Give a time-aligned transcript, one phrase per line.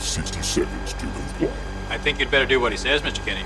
[0.00, 1.52] have 60 seconds to comply.
[1.90, 3.22] I think you'd better do what he says, Mr.
[3.24, 3.44] Kinney.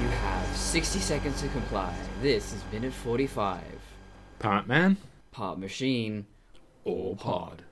[0.00, 1.92] You have 60 seconds to comply.
[2.22, 3.62] This is minute 45.
[4.38, 4.96] Part man
[5.32, 6.26] Part machine.
[6.84, 7.62] or pod.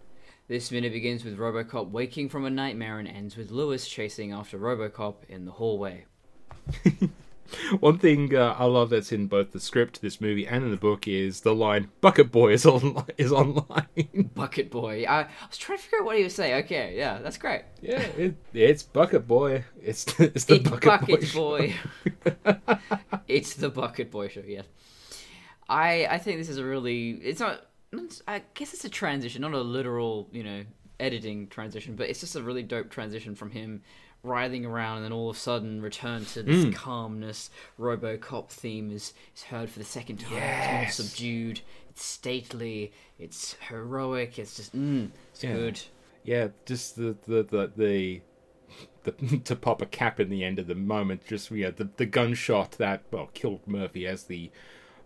[0.48, 4.58] This minute begins with Robocop waking from a nightmare and ends with Lewis chasing after
[4.58, 6.06] Robocop in the hallway.
[7.80, 10.76] One thing uh, I love that's in both the script, this movie, and in the
[10.76, 15.04] book is the line "Bucket Boy is on is online." Bucket Boy.
[15.04, 16.64] I, I was trying to figure out what he was saying.
[16.64, 17.62] Okay, yeah, that's great.
[17.80, 19.64] yeah, it, it's Bucket Boy.
[19.80, 21.74] It's it's the it's Bucket, Bucket, Boy.
[21.74, 22.54] show.
[22.54, 22.78] Boy.
[23.28, 24.42] it's the Bucket Boy show.
[24.46, 24.62] Yeah,
[25.68, 27.10] I I think this is a really.
[27.10, 27.66] It's not.
[28.28, 30.64] I guess it's a transition, not a literal, you know,
[31.00, 33.82] editing transition, but it's just a really dope transition from him
[34.26, 36.74] writhing around and then all of a sudden return to this Mm.
[36.74, 37.50] calmness.
[37.78, 40.34] RoboCop theme is is heard for the second time.
[40.34, 40.88] Yes.
[40.90, 41.60] It's more subdued.
[41.90, 42.92] It's stately.
[43.18, 44.38] It's heroic.
[44.38, 45.52] It's just mm, it's Yeah.
[45.54, 45.80] good.
[46.24, 47.72] Yeah, just the the the.
[47.76, 48.20] the
[49.04, 52.04] the, to pop a cap in the end of the moment, just yeah, the the
[52.06, 54.50] gunshot that well killed Murphy as the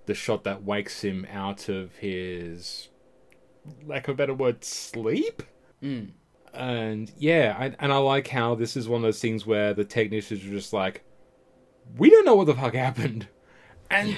[0.06, 2.88] the shot that wakes him out of his
[3.84, 5.42] lack of a better word sleep.
[5.82, 6.12] Mm.
[6.52, 9.84] And yeah, I, and I like how this is one of those things where the
[9.84, 11.04] technicians are just like,
[11.96, 13.28] we don't know what the fuck happened.
[13.90, 14.16] And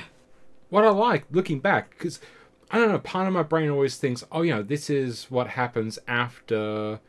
[0.70, 2.20] what I like looking back, because
[2.70, 5.48] I don't know, part of my brain always thinks, oh, you know, this is what
[5.48, 7.00] happens after,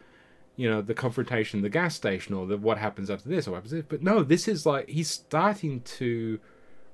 [0.58, 3.52] you know, the confrontation in the gas station, or the, what happens after this, or
[3.52, 3.86] what happens this.
[3.88, 6.40] But no, this is like he's starting to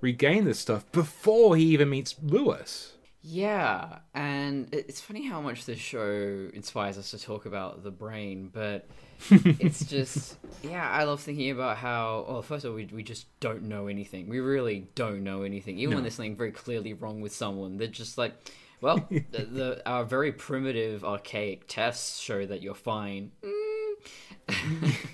[0.01, 2.93] regain this stuff before he even meets Lewis.
[3.21, 8.49] Yeah, and it's funny how much this show inspires us to talk about the brain,
[8.51, 8.87] but
[9.29, 13.27] it's just yeah, I love thinking about how well, first of all, we we just
[13.41, 14.29] don't know anything.
[14.29, 15.79] We really don't know anything.
[15.79, 18.35] Even when there's something very clearly wrong with someone, they're just like,
[18.79, 23.31] well, the, the our very primitive, archaic tests show that you're fine.
[23.43, 24.95] Mm.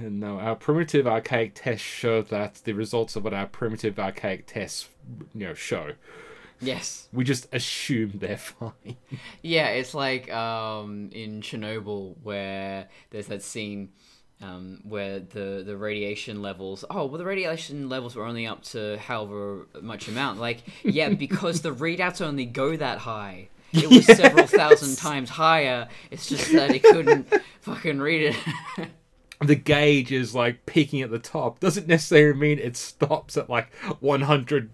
[0.00, 4.88] No, our primitive archaic tests show that the results of what our primitive archaic tests,
[5.34, 5.92] you know, show.
[6.60, 7.08] Yes.
[7.12, 8.96] We just assume they're fine.
[9.42, 13.90] Yeah, it's like um, in Chernobyl where there's that scene
[14.42, 16.84] um, where the, the radiation levels.
[16.90, 20.40] Oh, well, the radiation levels were only up to however much amount.
[20.40, 23.48] Like, yeah, because the readouts only go that high.
[23.70, 25.88] It was several thousand times higher.
[26.10, 27.30] It's just that it couldn't
[27.60, 28.88] fucking read it.
[29.42, 31.60] the gauge is like peaking at the top.
[31.60, 33.70] Doesn't necessarily mean it stops at like
[34.00, 34.70] 100.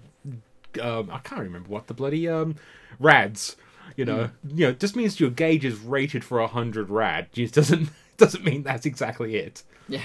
[0.80, 2.56] Um, I can't remember what the bloody um
[2.98, 3.56] rads.
[3.96, 7.28] You know, you know, just means your gauge is rated for 100 rad.
[7.34, 9.62] It doesn't doesn't mean that's exactly it.
[9.88, 10.04] yeah.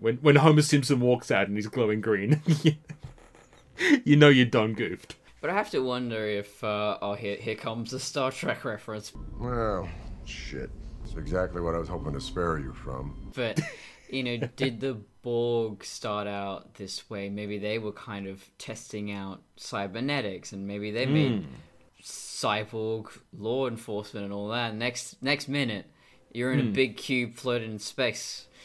[0.00, 2.42] When when Homer Simpson walks out and he's glowing green,
[4.04, 5.14] you know you're done goofed.
[5.40, 9.12] But I have to wonder if, uh, oh, here, here comes a Star Trek reference.
[9.38, 9.88] Well,
[10.24, 10.68] shit.
[11.04, 13.30] That's exactly what I was hoping to spare you from.
[13.36, 13.60] But
[14.10, 17.28] you know, did the Borg start out this way?
[17.28, 21.54] Maybe they were kind of testing out cybernetics, and maybe they made hmm.
[22.02, 24.74] cyborg law enforcement and all that.
[24.74, 25.84] Next next minute,
[26.32, 26.72] you're in a hmm.
[26.72, 28.46] big cube floating in space.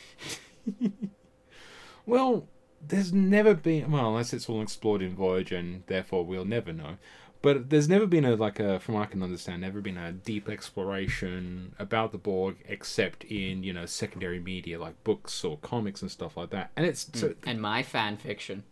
[2.05, 2.49] Well,
[2.85, 6.97] there's never been well, unless it's all explored in Voyager, and therefore we'll never know.
[7.43, 10.11] But there's never been a like a, from what I can understand, never been a
[10.13, 16.01] deep exploration about the Borg, except in you know secondary media like books or comics
[16.01, 16.71] and stuff like that.
[16.75, 18.63] And it's so, And my fan fiction.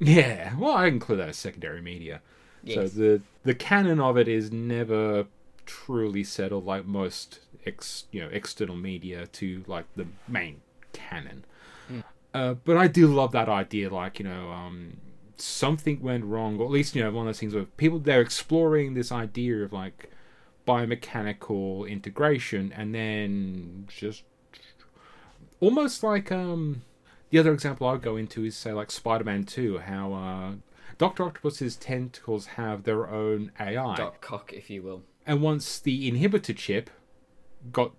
[0.00, 2.22] yeah, well, I include that as secondary media.
[2.66, 5.26] So the the canon of it is never
[5.66, 10.62] truly settled like most ex you know external media to like the main
[10.92, 11.44] canon.
[12.32, 14.96] Uh, but I do love that idea, like you know, um,
[15.36, 18.20] something went wrong, or at least you know one of those things where people they're
[18.20, 20.10] exploring this idea of like
[20.66, 24.24] biomechanical integration, and then just
[25.60, 26.82] almost like um
[27.30, 30.52] the other example I'll go into is say like Spider-Man Two, how uh,
[30.98, 35.02] Doctor Octopus's tentacles have their own AI, Doc Ock, if you will.
[35.26, 36.90] and once the inhibitor chip
[37.72, 37.92] got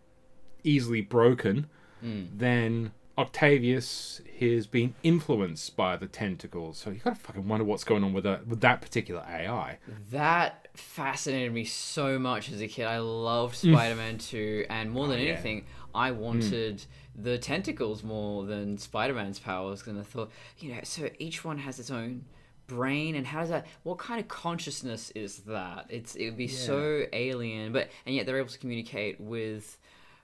[0.64, 1.68] easily broken,
[2.02, 6.78] then Octavius has been influenced by the tentacles.
[6.78, 9.78] So you gotta fucking wonder what's going on with that with that particular AI.
[10.12, 12.86] That fascinated me so much as a kid.
[12.86, 13.72] I loved mm.
[13.72, 15.30] Spider Man 2, and more oh, than Oh, yeah.
[15.30, 16.18] anything, I mm.
[16.18, 16.86] wanted
[17.16, 19.86] the tentacles more than Spider Man's powers.
[19.88, 22.26] And I thought, you know, so each one has its own
[22.68, 25.86] brain, and how does that, what kind of consciousness is that?
[25.90, 29.78] It's It would be so alien, but, and yet they're able to communicate with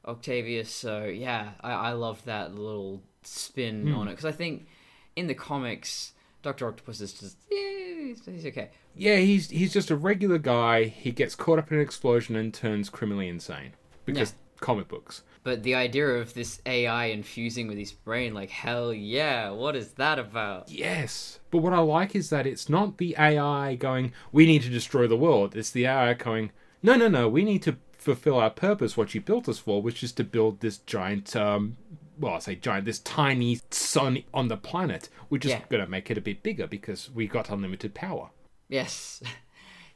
[0.05, 0.69] Octavius.
[0.73, 3.95] So, yeah, I, I loved that little spin Hmm.
[3.95, 4.67] on it, because I think
[5.15, 8.69] in the comics, Doctor Octopus is just, yeah, he's, he's okay.
[8.95, 10.85] Yeah, he's he's just a regular guy.
[10.85, 13.71] He gets caught up in an explosion and turns criminally insane
[14.05, 15.23] because comic books.
[15.43, 19.93] But the idea of this AI infusing with his brain, like hell yeah, what is
[19.93, 20.69] that about?
[20.69, 21.39] Yes.
[21.51, 25.07] But what I like is that it's not the AI going, we need to destroy
[25.07, 25.55] the world.
[25.55, 26.51] It's the AI going,
[26.83, 30.03] no, no, no, we need to fulfill our purpose, what you built us for, which
[30.03, 31.77] is to build this giant, um,
[32.19, 35.07] well, I say giant, this tiny sun on the planet.
[35.29, 35.61] We're just Yeah.
[35.69, 38.29] going to make it a bit bigger because we got unlimited power.
[38.69, 39.21] Yes.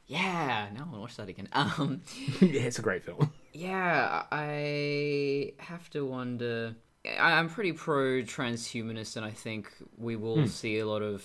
[0.08, 1.48] Yeah, now I want to watch that again.
[1.52, 2.00] Um,
[2.40, 3.32] yeah, it's a great film.
[3.52, 6.76] yeah, I have to wonder.
[7.18, 11.24] I'm pretty pro transhumanist, and I think we will see a lot of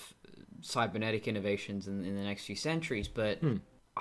[0.61, 3.07] cybernetic innovations in, in the next few centuries.
[3.07, 3.39] But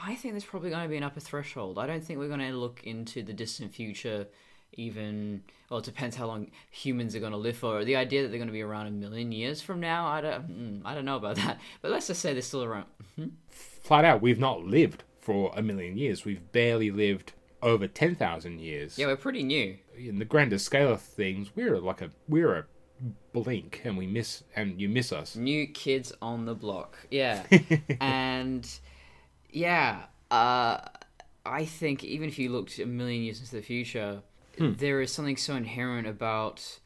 [0.03, 1.79] I think there's probably going to be an upper threshold.
[1.79, 4.27] I don't think we're going to look into the distant future.
[4.75, 7.85] Even well, it depends how long humans are going to live for.
[7.85, 10.49] The idea that they're going to be around a million years from now, I don't,
[10.49, 11.61] mm, I don't know about that.
[11.83, 12.87] But let's just say they're still around.
[13.51, 16.25] Flat out, we've not lived for a million years.
[16.25, 17.33] We've barely lived
[17.63, 18.99] over 10,000 years.
[18.99, 19.77] Yeah, we're pretty new.
[19.97, 22.65] in the grander scale of things, we're like a we're a
[23.33, 25.37] blink, and we miss and you miss us.
[25.37, 26.99] New kids on the block.
[27.11, 27.45] Yeah.
[28.01, 28.69] and
[29.53, 30.79] yeah, uh,
[31.45, 34.23] I think even if you looked a million years into the future,
[34.59, 36.81] there is something so inherent about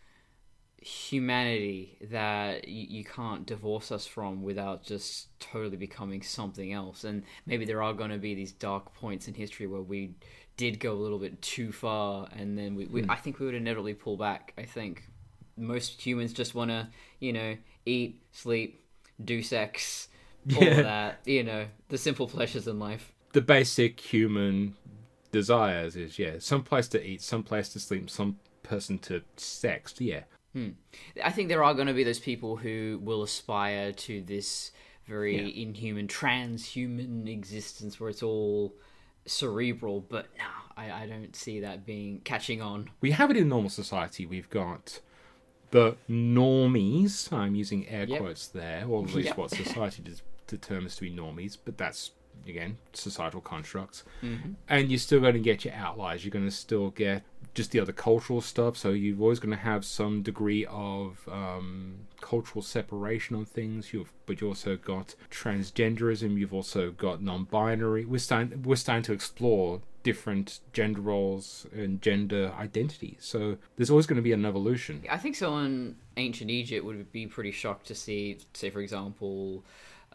[0.80, 7.04] humanity that you, you can't divorce us from without just totally becoming something else.
[7.04, 10.14] And maybe there are going to be these dark points in history where we
[10.56, 13.54] did go a little bit too far, and then we, we I think we would
[13.54, 14.52] inevitably pull back.
[14.56, 15.02] I think
[15.56, 16.88] most humans just want to,
[17.18, 17.56] you know,
[17.86, 18.84] eat, sleep,
[19.24, 20.08] do sex,
[20.56, 20.82] all Yeah.
[20.82, 23.12] that, you know, the simple pleasures in life.
[23.32, 24.76] The basic human
[25.32, 29.94] desires is yeah, some place to eat, some place to sleep, some person to sex.
[29.98, 30.70] Yeah, hmm.
[31.22, 34.70] I think there are going to be those people who will aspire to this
[35.06, 35.62] very Yeah.
[35.64, 38.74] inhuman, transhuman existence where it's all
[39.26, 40.44] cerebral, but no,
[40.76, 42.90] I, I don't see that being catching on.
[43.00, 44.24] we have it in normal society.
[44.26, 45.00] We've got
[45.72, 47.32] the normies.
[47.32, 48.20] I'm using air Yep.
[48.20, 49.36] quotes there, or at least Yep.
[49.38, 50.22] what society des-
[50.60, 51.56] determines to be normies.
[51.64, 52.12] But that's
[52.48, 54.04] again societal constructs.
[54.68, 56.24] And you're still going to get your outliers.
[56.24, 57.22] You're going to still get
[57.54, 58.76] just the other cultural stuff.
[58.76, 63.92] So you're always going to have some degree of um, cultural separation on things.
[63.92, 66.36] You've, but you also got transgenderism.
[66.38, 68.04] You've also got non-binary.
[68.04, 68.62] We're starting.
[68.62, 73.20] We're starting to explore different gender roles and gender identities.
[73.20, 75.02] So there's always going to be an evolution.
[75.10, 79.64] I think someone in ancient Egypt would be pretty shocked to see, say, for example,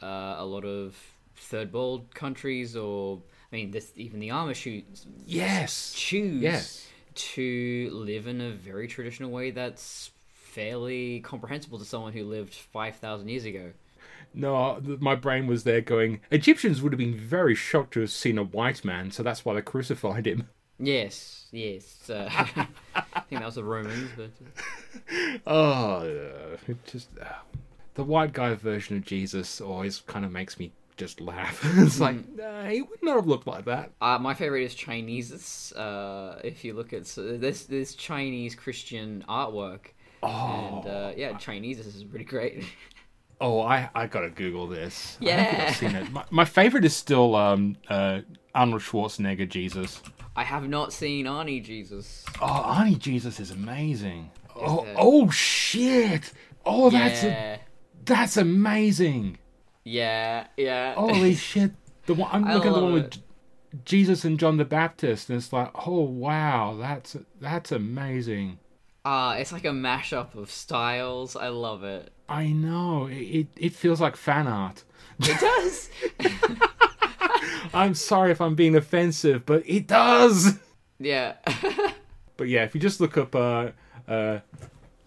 [0.02, 0.96] uh, a lot of
[1.36, 4.84] third world countries, or I mean, this, even the Amish
[5.26, 5.94] Yes.
[5.96, 6.88] choose Yes.
[7.16, 13.28] to live in a very traditional way that's fairly comprehensible to someone who lived 5,000
[13.30, 13.72] years ago.
[14.34, 16.22] No, my brain was there going.
[16.32, 19.54] Egyptians would have been very shocked to have seen a white man, so that's why
[19.56, 20.50] they crucified him.
[20.80, 22.10] Yes, yes.
[22.10, 22.30] Uh,
[22.96, 24.32] I think that was the Romans, but
[25.48, 27.26] Oh, uh, it just uh,
[27.96, 31.60] the white guy version of Jesus always kind of makes me just laugh.
[31.78, 33.92] it's like nah, he would not have looked like that.
[34.02, 35.72] uh, my favorite is Chinese.
[35.74, 39.88] Uh, if you look at so this this Chinese Christian artwork,
[40.24, 42.64] and uh, yeah, Chinese is pretty great.
[43.42, 45.18] Oh, I I gotta Google this.
[45.22, 45.66] I don't think Yeah.
[45.70, 46.12] I've seen it.
[46.12, 48.20] My, my favorite is still um uh
[48.54, 50.02] Arnold Schwarzenegger Jesus.
[50.36, 52.26] I have not seen Arnie Jesus.
[52.42, 54.30] Oh, Arnie Jesus is amazing.
[54.58, 54.94] Oh, it?
[54.98, 56.34] oh shit!
[56.66, 57.58] Oh, that's a, yeah,
[58.10, 59.38] that's amazing.
[59.86, 60.94] yeah, yeah.
[60.96, 61.72] Holy shit!
[62.06, 63.18] The one I'm I looking at the one with
[63.86, 68.60] Jesus and John the Baptist, and it's like, oh wow, that's that's amazing.
[69.06, 71.36] Ah, it's like a mashup of styles.
[71.36, 72.12] I love it.
[72.28, 73.16] I know it.
[73.16, 74.84] It, it feels like fan art.
[75.20, 75.90] It does.
[77.74, 80.60] I'm sorry if I'm being offensive, but it does.
[81.00, 81.36] yeah.
[82.38, 83.72] But yeah, if you just look up uh,
[84.08, 84.40] uh,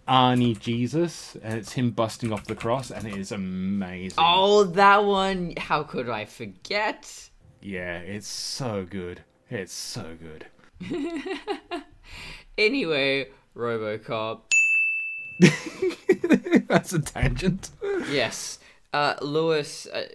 [0.07, 4.17] Arnie Jesus, and it's him busting off the cross, and it is amazing.
[4.19, 5.53] oh, that one.
[5.57, 7.29] How could I forget?
[7.61, 9.21] Yeah, it's so good.
[9.49, 10.45] It's so good.
[12.55, 14.41] Anyway, RoboCop.
[16.67, 17.71] That's a tangent.
[18.11, 18.59] Yes.
[18.93, 20.07] Uh, Lewis, uh,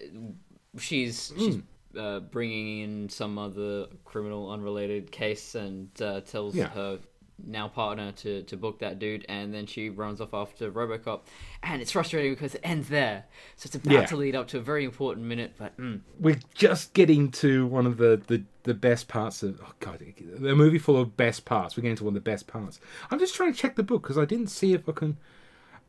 [0.78, 1.58] she's she's
[1.98, 6.68] uh, bringing in some other criminal unrelated case and uh, tells Yeah.
[6.68, 7.00] her
[7.46, 11.20] now partner to, to book that dude, and then she runs off after RoboCop,
[11.62, 13.24] and it's frustrating because it ends there.
[13.56, 14.06] So it's about Yeah.
[14.06, 17.86] to lead up to a very important minute, but mm, We're just getting to one
[17.86, 19.60] of the, the, the best parts of.
[19.64, 21.76] Oh god, the movie full of best parts.
[21.76, 22.80] We're getting to one of the best parts.
[23.10, 25.16] I'm just trying to check the book because I didn't see if I can.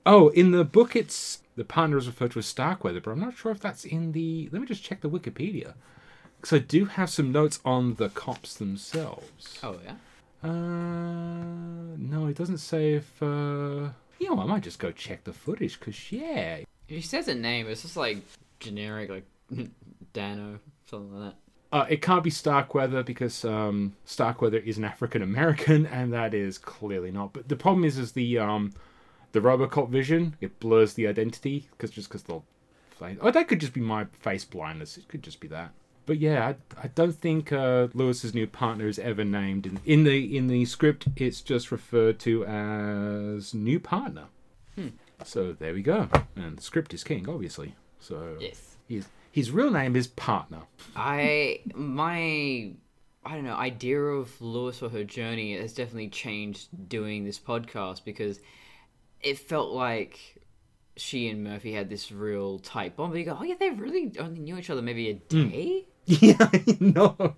[0.05, 3.35] Oh, in the book, it's the partner is referred to as Starkweather, but I'm not
[3.35, 4.49] sure if that's in the.
[4.51, 5.73] Let me just check the Wikipedia
[6.39, 9.59] because I do have some notes on the cops themselves.
[9.63, 9.95] oh yeah.
[10.43, 10.49] Uh,
[11.97, 13.21] no, it doesn't say if.
[13.21, 17.35] Uh, you know, I might just go check the footage because yeah, he says a
[17.35, 18.17] name, it's just like
[18.59, 19.25] generic, like
[20.13, 21.37] Dano, something like that.
[21.71, 26.57] Uh, it can't be Starkweather because um, Starkweather is an African American, and that is
[26.57, 27.33] clearly not.
[27.33, 28.73] But the problem is, is the um,
[29.31, 32.45] the RoboCop vision it blurs the identity because just because they'll.
[33.21, 34.97] Oh, that could just be my face blindness.
[34.97, 35.71] It could just be that.
[36.09, 40.05] But yeah, I, I don't think uh, Lewis's new partner is ever named in, in
[40.05, 41.07] the in the script.
[41.15, 44.23] It's just referred to as new partner.
[45.23, 46.09] So there we go.
[46.35, 47.75] And the script is king, obviously.
[47.99, 48.75] So Yes.
[48.87, 50.61] his his real name is partner.
[50.95, 52.71] I my
[53.23, 58.03] I don't know idea of Lewis or her journey has definitely changed doing this podcast
[58.03, 58.39] because
[59.21, 60.41] it felt like
[60.97, 63.11] she and Murphy had this real tight bond.
[63.11, 65.85] But you go, oh yeah, they really only knew each other maybe a day.
[66.21, 67.35] Yeah, I know.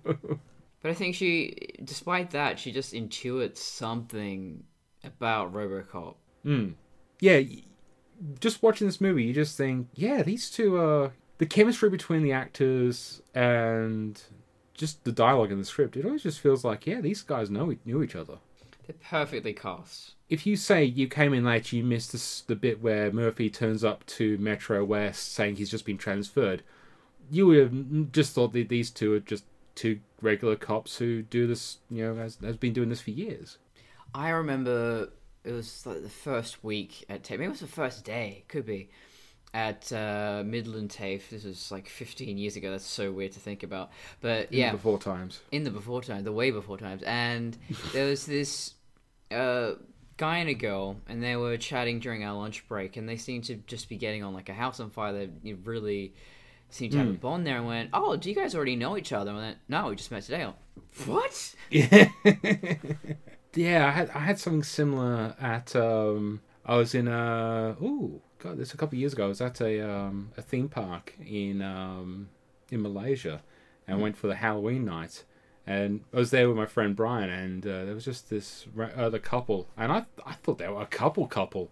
[0.80, 4.64] But I think she, despite that, she just intuits something
[5.04, 6.14] about RoboCop.
[6.42, 6.70] Hmm.
[7.20, 7.40] yeah,
[8.40, 12.32] just watching this movie, you just think, yeah, these two are the chemistry between the
[12.32, 14.20] actors and
[14.74, 15.96] just the dialogue in the script.
[15.96, 18.38] It always just feels like, yeah, these guys know knew each other.
[18.86, 20.14] They're perfectly cast.
[20.28, 23.84] If you say you came in late, you missed this, the bit where Murphy turns
[23.84, 26.62] up to Metro West saying he's just been transferred.
[27.30, 31.46] You would have just thought that these two are just two regular cops who do
[31.46, 33.58] this, you know, has, has been doing this for years.
[34.14, 35.10] I remember
[35.44, 37.38] it was like the first week at TAFE.
[37.38, 38.44] Maybe it was the first day.
[38.48, 38.90] Could be
[39.54, 41.30] at uh, Midland TAFE.
[41.30, 42.70] This was like 15 years ago.
[42.70, 43.90] That's so weird to think about.
[44.20, 45.40] But yeah, Before times.
[45.50, 47.56] in the before times, the way before times, and
[47.92, 48.74] there was this
[49.30, 49.72] uh,
[50.16, 53.44] guy and a girl, and they were chatting during our lunch break, and they seemed
[53.44, 55.12] to just be getting on like a house on fire.
[55.42, 56.14] They really
[56.72, 59.12] seemed to have a bond there, and went, "Oh, do you guys already know each
[59.12, 60.54] other?" And went, "No, we just met today." I'm,
[61.06, 61.54] what?
[61.70, 62.08] Yeah.
[63.54, 68.58] yeah, I had I had something similar at um I was in a oh god,
[68.58, 69.24] this a couple of years ago.
[69.26, 72.28] I was at a um a theme park in um
[72.70, 73.42] in Malaysia
[73.86, 75.24] and went for the Halloween night.
[75.64, 79.20] And I was there with my friend Brian, and uh, there was just this other
[79.20, 81.70] couple, and I I thought they were a couple couple,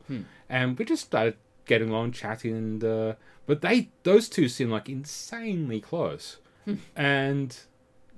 [0.49, 3.15] and we just started getting along, chatting, and uh,
[3.51, 6.37] but they those two seem like insanely close,
[6.97, 7.59] and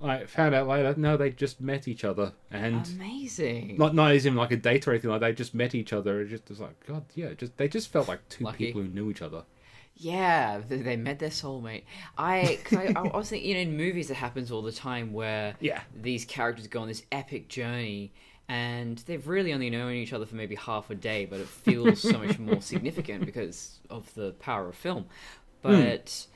[0.02, 3.76] I found out later no they just met each other and Amazing.
[3.78, 6.20] not not as in like a date or anything like they just met each other.
[6.20, 8.66] It just was like God yeah just they just felt like two Lucky.
[8.66, 9.44] people who knew each other.
[9.96, 11.84] Yeah, they, they met their soulmate.
[12.18, 15.12] I, cause I, I was thinking, you know, in movies it happens all the time
[15.14, 15.80] where Yeah.
[15.94, 18.12] these characters go on this epic journey
[18.52, 22.02] and they've really only known each other for maybe half a day, but it feels
[22.02, 25.06] so much more significant because of the power of film.
[25.62, 25.70] Hmm.
[25.70, 26.26] But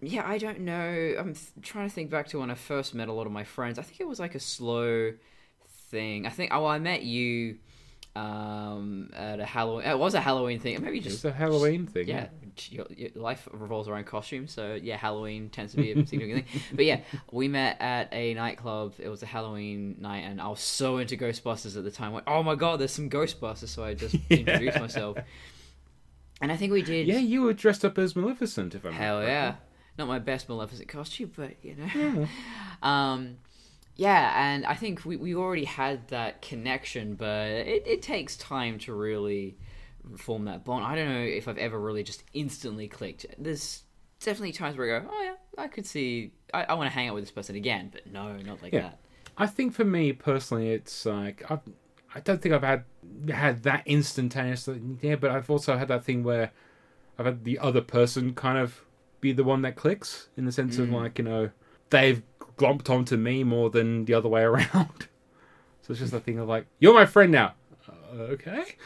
[0.00, 1.14] yeah, I don't know.
[1.18, 3.44] I'm th- trying to think back to when I first met a lot of my
[3.44, 3.78] friends.
[3.78, 5.12] I think it was like a slow
[5.90, 6.24] thing.
[6.24, 7.58] I think, oh, I met you
[8.18, 9.86] um, at a Halloween.
[9.86, 10.82] It was a Halloween thing.
[10.82, 12.08] Maybe just It's a Halloween thing.
[12.08, 12.28] yeah,
[12.68, 16.62] your, your life revolves around costumes, so yeah, Halloween tends to be a significant thing.
[16.74, 18.94] But yeah, we met at a nightclub.
[18.98, 22.12] It was a Halloween night, and I was so into Ghostbusters at the time.
[22.12, 23.68] Like, oh my god, there's some Ghostbusters!
[23.68, 25.18] So I just introduced myself,
[26.40, 27.06] and I think we did.
[27.06, 29.54] Yeah, you were dressed up as Maleficent, if I'm Hell yeah.
[29.96, 32.28] Not my best Maleficent costume, but you know.
[32.88, 33.38] um,
[33.98, 38.78] yeah, and I think we, we already had that connection, but it, it takes time
[38.80, 39.58] to really
[40.16, 40.86] form that bond.
[40.86, 43.26] I don't know if I've ever really just instantly clicked.
[43.38, 43.82] There's
[44.20, 47.08] definitely times where I go, oh yeah, I could see, I, I want to hang
[47.08, 48.82] out with this person again, but no, not like Yeah.
[48.82, 48.98] that.
[49.36, 51.60] I think for me personally, it's like I've,
[52.14, 52.84] I don't think I've had
[53.32, 54.68] had that instantaneous
[55.00, 56.52] yeah, but I've also had that thing where
[57.18, 58.84] I've had the other person kind of
[59.20, 60.94] be the one that clicks in the sense of mm.
[60.94, 61.50] like you know
[61.90, 62.22] they've
[62.58, 65.08] glomped onto me more than the other way around.
[65.82, 67.54] so it's just a thing of like you're my friend now.
[67.88, 68.64] Uh, okay.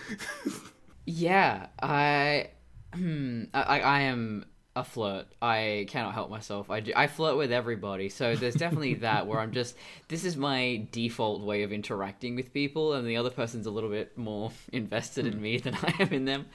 [1.04, 2.50] Yeah, I,
[2.94, 4.44] hmm, I, I am
[4.76, 5.26] a flirt.
[5.40, 6.70] I cannot help myself.
[6.70, 8.08] I, do, I flirt with everybody.
[8.08, 9.76] So there's definitely that where I'm just
[10.08, 13.90] this is my default way of interacting with people, and the other person's a little
[13.90, 16.46] bit more invested in me than I am in them.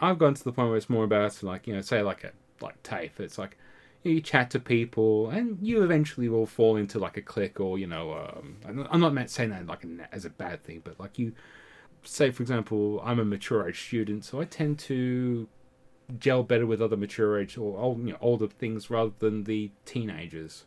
[0.00, 2.32] I've gone to the point where it's more about like you know, say like a
[2.60, 3.20] like TAFE.
[3.20, 3.58] It's like
[4.02, 7.86] you chat to people, and you eventually will fall into like a clique, or you
[7.86, 10.98] know, um, I'm not- I'm not meant saying that like as a bad thing, but
[10.98, 11.32] like you
[12.02, 15.48] say, for example, I'm a mature age student, so I tend to
[16.18, 19.70] gel better with other mature age or old, you know, older things rather than the
[19.84, 20.64] teenagers.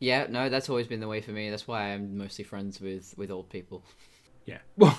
[0.00, 1.48] Yeah, no, that's always been the way for me.
[1.48, 3.84] That's why I'm mostly friends with with old people.
[4.46, 4.58] Yeah.
[4.76, 4.98] Well,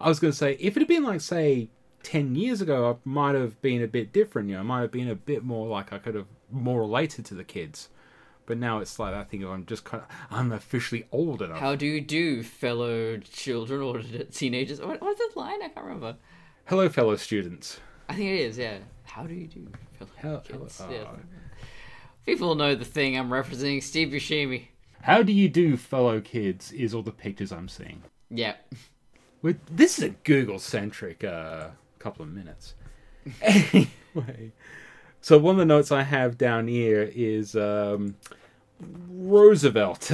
[0.00, 1.70] I was going to say, if it had been like, say,
[2.02, 4.48] 10 years ago, I might have been a bit different.
[4.48, 7.24] You know, I might have been a bit more like I could have more related
[7.26, 7.88] to the kids.
[8.46, 11.58] But now it's like I think I'm just kind of I'm officially old enough.
[11.58, 14.00] How do you do, fellow children or
[14.30, 14.80] teenagers?
[14.80, 15.62] What, what's the line?
[15.62, 16.16] I can't remember.
[16.64, 17.78] Hello, fellow students.
[18.08, 18.78] I think it is, yeah.
[19.04, 20.78] How do you do, fellow kids?
[20.78, 21.02] hello- Yeah.
[21.02, 21.16] uh,
[22.24, 23.82] People know the thing I'm referencing.
[23.82, 24.68] Steve Buscemi.
[25.02, 26.72] How do you do, fellow kids?
[26.72, 28.02] Is all the pictures I'm seeing.
[28.30, 28.54] Yeah.
[29.42, 32.74] With this is a Google centric uh, couple of minutes.
[33.42, 34.52] anyway,
[35.20, 38.16] so one of the notes I have down here is um,
[38.80, 40.10] Roosevelt.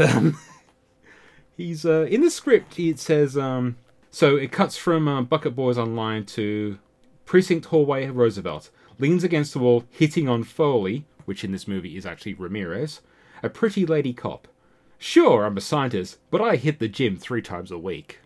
[1.56, 2.78] He's uh, in the script.
[2.78, 3.76] It says um,
[4.10, 4.36] so.
[4.36, 6.78] It cuts from uh, Bucket Boys Online to
[7.26, 8.08] precinct hallway.
[8.08, 13.00] Roosevelt leans against the wall, hitting on Foley, which in this movie is actually Ramirez,
[13.42, 14.48] a pretty lady cop.
[14.98, 18.20] Sure, I'm a scientist, but I hit the gym three times a week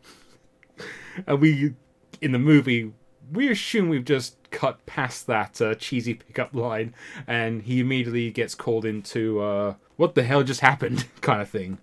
[1.26, 1.74] and we
[2.20, 2.92] in the movie
[3.32, 6.94] we assume we've just cut past that uh, cheesy pickup line
[7.26, 11.78] and he immediately gets called into uh, what the hell just happened kind of thing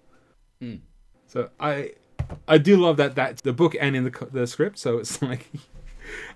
[1.28, 1.92] so i
[2.48, 5.48] i do love that that's the book and in the, the script so it's like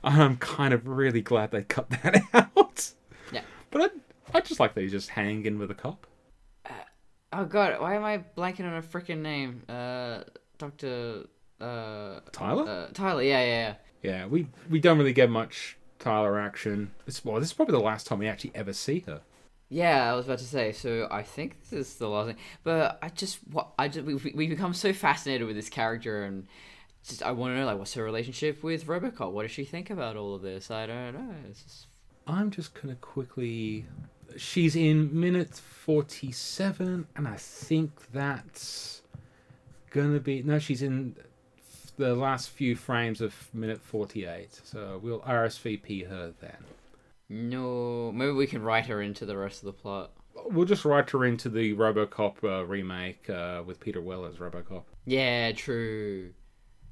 [0.03, 2.91] i'm kind of really glad they cut that out
[3.31, 3.41] Yeah.
[3.71, 6.05] but i i just like that he's just hanging with a cop
[7.31, 9.61] Oh god, why am I blanking on a freaking name?
[9.69, 10.21] Uh,
[10.57, 11.27] Doctor.
[11.61, 13.21] Uh, tyler uh, Tyler.
[13.21, 13.73] Yeah, yeah, yeah.
[14.01, 17.79] Yeah we we don't really get much tyler action this well this is probably the
[17.79, 19.21] last time we actually ever see her
[19.71, 20.71] Yeah, I was about to say.
[20.71, 24.15] So I think this is the last thing, but I just what I just we
[24.15, 26.47] we become so fascinated with this character and
[27.07, 29.31] just I want to know like what's her relationship with RoboCop?
[29.31, 30.71] What does she think about all of this?
[30.71, 31.35] I don't know.
[31.47, 31.87] It's just
[32.25, 33.85] I'm just gonna quickly.
[34.37, 39.01] She's in minute forty-seven, and I think that's
[39.91, 40.57] gonna be no.
[40.59, 41.15] She's in
[41.99, 46.57] the last few frames of minute forty-eight, so we'll RSVP her then.
[47.27, 48.11] no.
[48.11, 50.11] Maybe we can write her into the rest of the plot.
[50.45, 54.83] We'll just write her into the RoboCop uh, remake uh, with Peter Weller as RoboCop.
[55.05, 56.31] Yeah, true.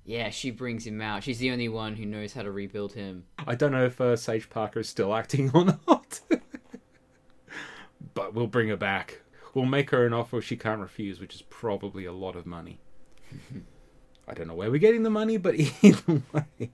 [0.03, 1.23] Yeah, she brings him out.
[1.23, 3.23] She's the only one who knows how to rebuild him.
[3.45, 6.19] I don't know if uh, Sage Parker is still acting or not,
[8.13, 9.21] but we'll bring her back.
[9.53, 12.79] We'll make her an offer she can't refuse, which is probably a lot of money.
[14.27, 16.69] I don't know where we're getting the money, but either way.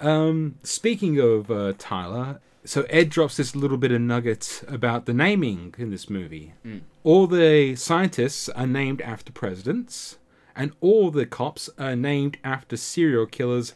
[0.00, 5.12] Um, speaking of uh, Tyler, so Ed drops this little bit of nugget about the
[5.12, 6.54] naming in this movie.
[7.02, 10.16] All the scientists are named after presidents,
[10.56, 13.74] and all the cops are named after serial killers,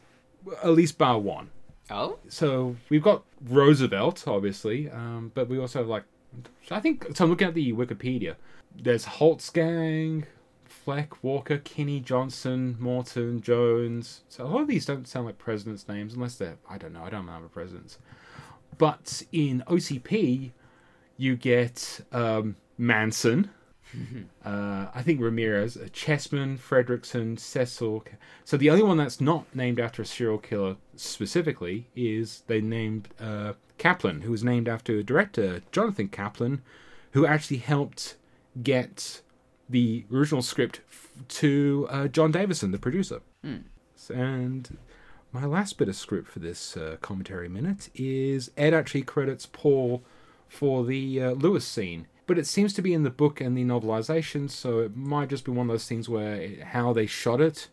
[0.63, 1.51] at least bar one.
[1.91, 6.05] Oh, So we've got Roosevelt, obviously, um, but we also have like,
[6.71, 7.07] I think.
[7.15, 8.37] So I'm looking at the Wikipedia.
[8.75, 10.27] There's Holtz Gang,
[10.89, 14.23] Fleck, Walker, Kinney, Johnson, Morton, Jones.
[14.31, 17.03] So a lot of these don't sound like presidents' names, unless they're I don't know.
[17.03, 17.99] I don't remember presidents.
[18.79, 20.53] But in OCP,
[21.19, 23.51] you get um, Manson.
[24.47, 28.05] Uh, I think Ramirez, uh, Chessman, Fredrickson, Cecil.
[28.47, 33.09] So the only one that's not named after a serial killer specifically is they named
[33.21, 36.63] uh, Kaplan, who was named after a director Jonathan Kaplan,
[37.13, 38.17] who actually helped
[38.63, 39.21] get
[39.69, 43.21] the original script f- to uh, Jon Davison, the producer.
[44.11, 44.79] And
[45.33, 50.03] my last bit of script for this uh, commentary minute is Ed actually credits Paul
[50.49, 53.65] for the uh, Lewis scene, but it seems to be in the book and the
[53.65, 57.41] novelization, so it might just be one of those things where it, how they shot
[57.41, 57.69] it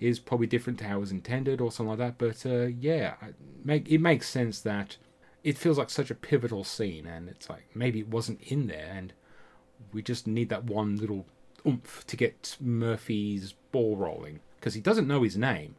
[0.00, 2.18] is probably different to how it was intended or something like that.
[2.18, 3.14] But uh, yeah,
[3.64, 4.96] make it makes sense that
[5.44, 8.90] it feels like such a pivotal scene, and it's like maybe it wasn't in there,
[8.92, 9.12] and
[9.92, 11.26] we just need that one little
[11.66, 15.76] oomph to get Murphy's ball rolling because he doesn't know his name.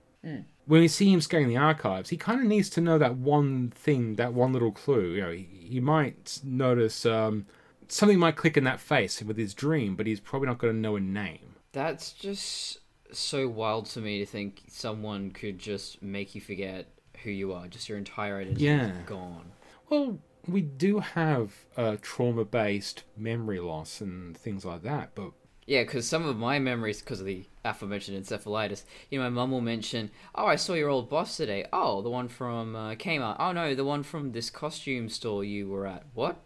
[0.65, 3.69] When we see him scanning the archives, he kind of needs to know that one
[3.73, 5.11] thing, that one little clue.
[5.13, 7.45] You know, he, he might notice um,
[7.87, 10.79] something might click in that face with his dream, but he's probably not going to
[10.79, 11.55] know a name.
[11.71, 12.79] that's just
[13.13, 16.87] so wild to me to think someone could just make you forget
[17.23, 17.67] who you are.
[17.69, 18.91] Just your entire identity Yeah.
[18.99, 19.51] is gone.
[19.89, 25.31] Well, we do have uh, trauma-based memory loss and things like that, but
[25.67, 29.51] Yeah, because some of my memories, because of the aforementioned encephalitis, you know, my mum
[29.51, 31.65] will mention, "Oh, I saw your old boss today.
[31.73, 33.35] Oh, the one from uh, Kmart.
[33.37, 36.03] Oh no, the one from this costume store you were at.
[36.13, 36.37] What?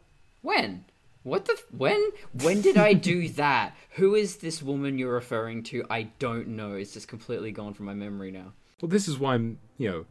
[0.42, 0.86] When?
[1.22, 1.54] What the?
[1.54, 2.04] F- when?
[2.42, 3.76] When did I do that?
[3.92, 5.86] Who is this woman you're referring to?
[5.88, 6.74] I don't know.
[6.74, 8.54] It's just completely gone from my memory now.
[8.82, 10.06] Well, this is why you know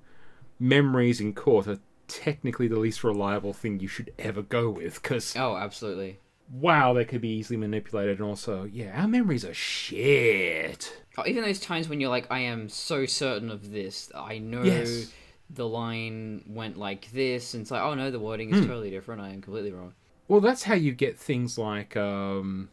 [0.60, 5.02] memories in court are technically the least reliable thing you should ever go with.
[5.02, 6.20] Because Oh, absolutely.
[6.52, 10.92] Wow, they could be easily manipulated, and also, yeah, our memories are shit.
[11.16, 14.10] Oh, even those times when you're like, I am so certain of this.
[14.14, 15.12] I know Yes.
[15.48, 19.20] the line went like this, and it's like, oh no, the wording is totally different.
[19.22, 19.94] I am completely wrong.
[20.28, 22.68] Well, that's how you get things like um,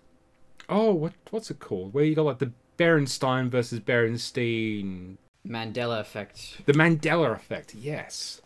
[0.69, 1.93] oh, what what's it called?
[1.93, 6.65] Where you got like the Berenstain versus Berenstein, Mandela effect.
[6.65, 7.73] the Mandela effect.
[7.75, 8.41] Yes.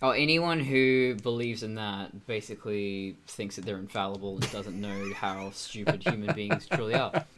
[0.00, 5.50] Oh, anyone who believes in that basically thinks that they're infallible and doesn't know how
[5.50, 7.24] stupid human beings truly are.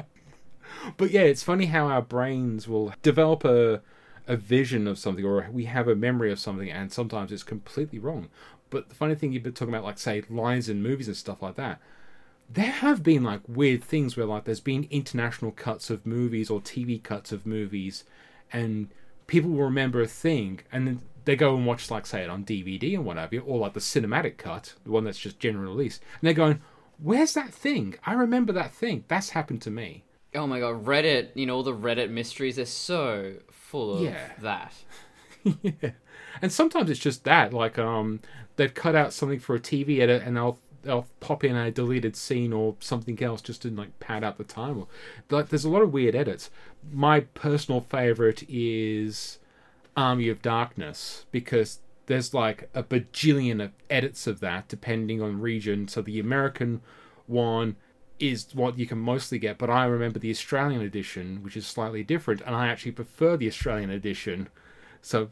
[0.97, 3.83] But yeah, it's funny how our brains will develop a
[4.27, 7.99] a vision of something or we have a memory of something and sometimes it's completely
[7.99, 8.29] wrong.
[8.71, 11.43] But the funny thing you've been talking about like say lines in movies and stuff
[11.43, 11.81] like that.
[12.49, 16.61] There have been like weird things where like there's been international cuts of movies or
[16.61, 18.05] TV cuts of movies
[18.53, 18.89] and
[19.27, 22.45] people will remember a thing and then they go and watch like say it on
[22.45, 25.99] DVD and whatever or like the cinematic cut, the one that's just general release.
[26.21, 26.61] And they're going,
[26.99, 27.95] Where's that thing?
[28.05, 29.05] I remember that thing.
[29.09, 30.05] That's happened to me.
[30.35, 34.31] Oh my god, Reddit, you know, all the Reddit mysteries are so full of Yeah.
[34.43, 34.73] that.
[35.63, 35.91] yeah.
[36.43, 38.21] And sometimes it's just that, like um,
[38.57, 42.17] they've cut out something for a TV edit, and they'll they'll pop in a deleted
[42.17, 44.79] scene or something else just to like pad out the time.
[44.79, 44.87] Or
[45.31, 46.49] like, there's a lot of weird edits.
[46.93, 49.39] My personal favorite is
[50.01, 55.87] Army of Darkness because there's like a bajillion of edits of that depending on region.
[55.87, 56.81] So the American
[57.27, 57.77] one
[58.19, 62.03] is what you can mostly get, but I remember the Australian edition, which is slightly
[62.03, 64.49] different, and I actually prefer the Australian edition.
[65.01, 65.31] So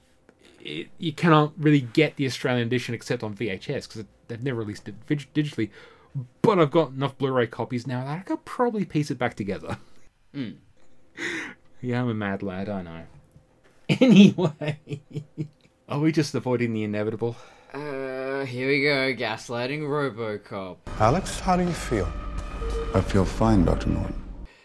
[0.61, 4.88] it, you cannot really get the Australian edition except on VHS because they've never released
[4.88, 5.70] it digitally.
[6.42, 9.78] But I've got enough Blu-ray copies now that I could probably piece it back together.
[10.33, 10.52] Hmm.
[11.81, 13.02] yeah, I'm a mad lad, I know.
[14.01, 14.79] Anyway,
[15.88, 17.37] are we just avoiding the inevitable?
[17.72, 20.77] Uh, here we go, gaslighting Robocop.
[21.01, 22.07] Alex, how do you feel?
[22.94, 23.88] I feel fine, Dr.
[23.88, 24.22] Norton.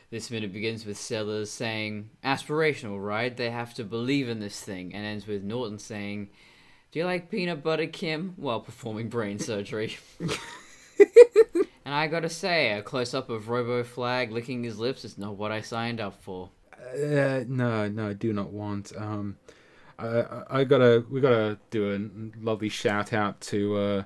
[0.10, 3.36] This minute begins with Sellers saying, aspirational, right?
[3.36, 6.30] They have to believe in this thing, and ends with Norton saying,
[6.92, 8.34] Do you like peanut butter, Kim?
[8.36, 9.98] While performing brain surgery.
[10.20, 15.38] and I gotta say, a close up of Robo Flag licking his lips is not
[15.38, 16.50] what I signed up for.
[16.94, 18.92] Uh, no, no, I do not want.
[18.96, 19.38] Um,
[19.98, 24.04] I, I, gotta, we gotta do a lovely shout out to uh,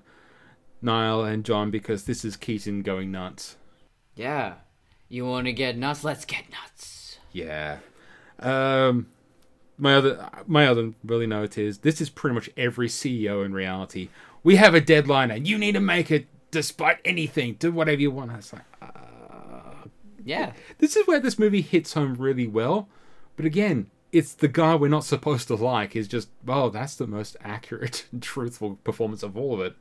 [0.81, 3.57] Niall and John because this is Keaton going nuts.
[4.15, 4.55] Yeah.
[5.09, 6.03] You wanna get nuts?
[6.03, 7.17] Let's get nuts.
[7.31, 7.79] Yeah.
[8.39, 9.07] Um,
[9.77, 14.09] my other, my other really note is this is pretty much every CEO in reality.
[14.43, 17.55] We have a deadline and you need to make it despite anything.
[17.59, 18.31] Do whatever you want.
[18.31, 18.63] It's like,
[20.27, 20.53] Yeah.
[20.79, 22.89] this is where this movie hits home really well.
[23.35, 27.07] But again, it's the guy we're not supposed to like is just, oh, that's the
[27.07, 29.75] most accurate and truthful performance of all of it.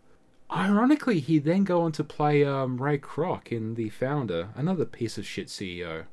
[0.50, 5.18] Ironically, he then go on to play um, Ray Kroc in The Founder, another piece
[5.18, 6.04] of shit CEO.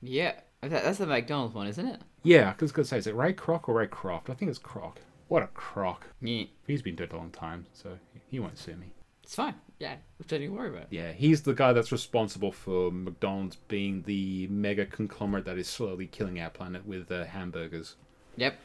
[0.00, 0.32] Yeah.
[0.62, 2.00] That's the McDonald's one, isn't it?
[2.22, 4.30] Yeah, I was going to say, is it Ray Kroc or Ray Croft?
[4.30, 4.96] I think it's Kroc.
[5.28, 6.06] What a crock.
[6.20, 6.44] Yeah.
[6.66, 8.92] He's been dead a long time, so he won't sue me.
[9.22, 9.54] It's fine.
[9.82, 9.96] Yeah.
[10.28, 10.88] Don't even worry about it.
[10.90, 16.06] Yeah, he's the guy that's responsible for McDonald's being the mega conglomerate that is slowly
[16.06, 17.96] killing our planet with uh, hamburgers.
[18.36, 18.60] Yep.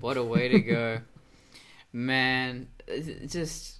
[0.00, 1.00] What a way to go.
[1.94, 2.68] Man,
[3.26, 3.78] just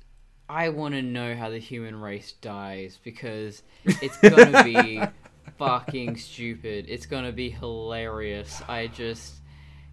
[0.48, 5.02] I want to know how the human race dies because it's going to be
[5.58, 6.86] fucking stupid.
[6.88, 8.62] It's going to be hilarious.
[8.66, 9.34] I just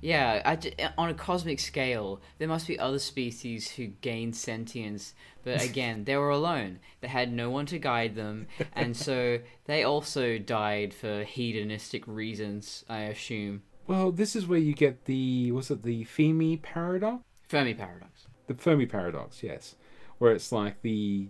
[0.01, 5.61] yeah, I on a cosmic scale, there must be other species who gain sentience, but
[5.65, 6.79] again, they were alone.
[7.01, 12.85] They had no one to guide them, and so they also died for hedonistic reasons,
[12.89, 13.63] I assume.
[13.87, 17.23] Well, this is where you get the was it the Fermi paradox?
[17.47, 18.27] Fermi paradox.
[18.47, 19.75] The Fermi paradox, yes,
[20.19, 21.29] where it's like the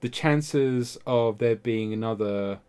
[0.00, 2.60] the chances of there being another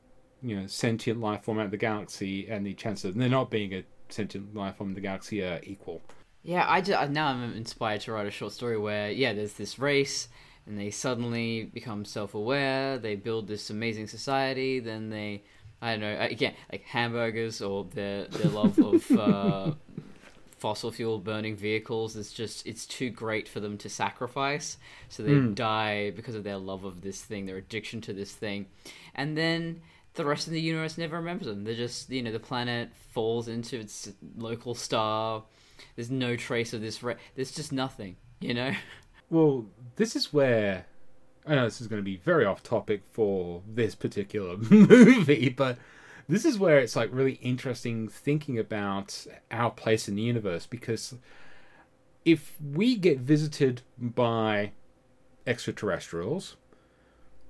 [0.42, 3.50] you know sentient life form out of the galaxy and the chances of there not
[3.50, 6.02] being a sentient life in the galaxy are equal.
[6.44, 9.80] Yeah, I just, now I'm inspired to write a short story where yeah, there's this
[9.80, 10.30] race
[10.66, 12.98] and they suddenly become self-aware.
[12.98, 14.80] They build this amazing society.
[14.80, 15.44] Then they,
[15.82, 19.72] I don't know, again like hamburgers or their their love of uh,
[20.58, 24.78] fossil fuel burning vehicles is just it's too great for them to sacrifice.
[25.10, 28.68] So they die because of their love of this thing, their addiction to this thing,
[29.16, 29.82] and then
[30.18, 31.64] the rest of the universe never remembers them.
[31.64, 35.44] They're just you know the planet falls into its local star.
[35.96, 37.02] There's no trace of this.
[37.02, 38.18] Ra- There's just nothing.
[38.42, 38.72] You know.
[39.30, 39.66] Well,
[39.98, 40.86] this is where
[41.46, 45.78] I know this is going to be very off topic for this particular movie, but
[46.30, 51.16] this is where it's like really interesting thinking about our place in the universe because
[52.24, 54.72] if we get visited by
[55.46, 56.56] extraterrestrials,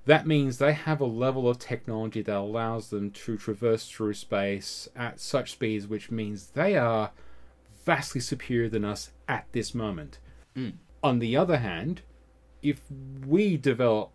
[0.08, 4.88] that means they have a level of technology that allows them to traverse through space
[4.96, 7.10] at such speeds, which means they are
[7.84, 10.18] vastly superior than us at this moment.
[11.02, 12.00] On the other hand,
[12.62, 12.80] if
[13.26, 14.12] we develop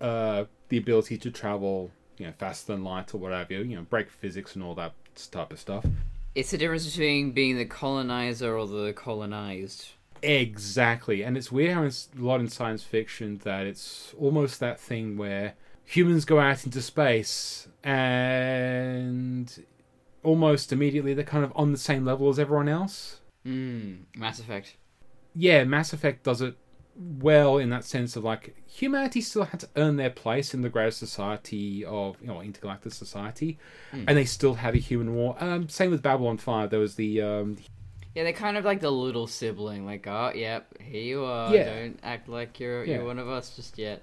[0.00, 4.10] uh, the ability to travel you know, faster than light or whatever, you know, break
[4.10, 4.94] physics and all that
[5.30, 5.86] type of stuff.
[6.34, 9.90] It's the difference between being the colonizer or the colonized.
[10.22, 14.80] Exactly, and it's weird how it's a lot in science fiction that it's almost that
[14.80, 19.64] thing where humans go out into space and
[20.22, 23.20] almost immediately they're kind of on the same level as everyone else.
[23.46, 24.76] Mm, Mass Effect.
[25.34, 26.56] Yeah, Mass Effect does it
[26.98, 30.68] well in that sense of like humanity still had to earn their place in the
[30.68, 33.58] greater society of you know intergalactic society,
[33.92, 35.36] and they still had a human war.
[35.38, 36.70] Um, same with Babylon Five.
[36.70, 37.56] There was the um,
[38.16, 39.84] Yeah, they're kind of like the little sibling.
[39.84, 41.54] Like, oh, yep, here you are.
[41.54, 41.64] Yeah.
[41.66, 42.96] Don't act like you're Yeah.
[42.96, 44.00] you're one of us just yet.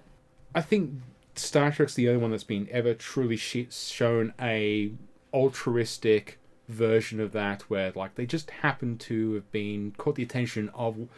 [0.53, 0.91] I think
[1.35, 4.91] Star Trek's the only one that's been ever truly sh- shown a
[5.33, 6.37] altruistic
[6.69, 11.09] version of that, where like they just happen to have been caught the attention of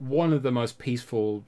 [0.00, 1.44] one of the most peaceful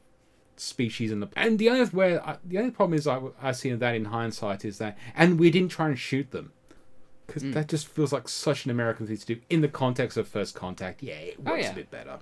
[0.57, 3.73] species in the and the only where I, the only problem is I, I see
[3.73, 6.53] that in hindsight is that and we didn't try and shoot them
[7.26, 7.52] because mm.
[7.54, 10.54] that just feels like such an American thing to do in the context of First
[10.54, 11.02] Contact.
[11.02, 11.72] Yeah, it Oh, works yeah.
[11.72, 12.18] a bit better.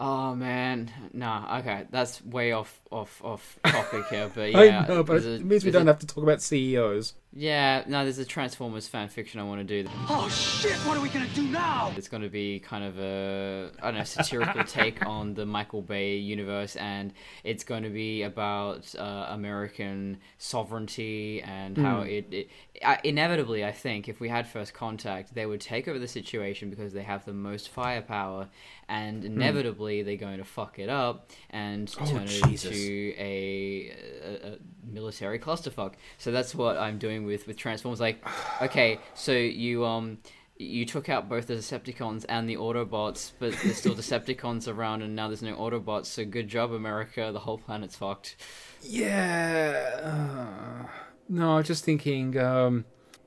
[0.00, 1.58] Oh man, nah.
[1.58, 4.30] Okay, that's way off off off topic here.
[4.32, 6.40] But I yeah, know, but there's it means we don't a- have to talk about
[6.40, 7.14] CEOs.
[7.30, 9.88] Yeah, no, there's a Transformers fan fiction I want to do.
[10.08, 11.92] Oh shit, what are we gonna do now?
[11.94, 15.82] It's going to be kind of a I don't know satirical take on the Michael
[15.82, 17.12] Bay universe, and
[17.44, 22.50] it's going to be about uh, American sovereignty and how it, it
[22.82, 26.70] I, inevitably I think if we had first contact, they would take over the situation
[26.70, 28.48] because they have the most firepower,
[28.88, 33.92] and inevitably they're going to fuck it up and Oh, turn it into a,
[34.24, 34.58] a, a
[34.90, 35.94] military clusterfuck.
[36.16, 38.00] So that's what I'm doing with with Transformers.
[38.00, 38.24] Like,
[38.62, 40.18] okay, so you um
[40.58, 45.14] you took out both the Decepticons and the Autobots, but there's still Decepticons around, and
[45.14, 46.06] now there's no Autobots.
[46.06, 47.30] So good job, America.
[47.32, 48.36] The whole planet's fucked.
[48.82, 50.00] Yeah.
[50.02, 50.88] uh,
[51.28, 52.84] no, I was just thinking um,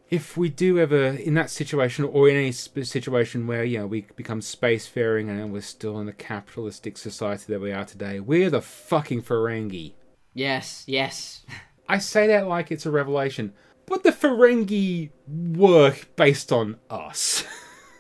[0.10, 3.88] if we do ever, in that situation, or in any sp- situation where, you know,
[3.88, 8.50] we become spacefaring and we're still in the capitalistic society that we are today, we're
[8.50, 9.94] the fucking Ferengi.
[10.34, 11.46] Yes, yes.
[11.88, 13.54] I say that like it's a revelation,
[13.92, 17.44] but the Ferengi work based on us.